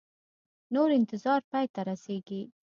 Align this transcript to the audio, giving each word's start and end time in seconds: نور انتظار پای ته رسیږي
نور 0.73 0.89
انتظار 0.99 1.39
پای 1.51 1.65
ته 1.73 1.81
رسیږي 1.89 2.41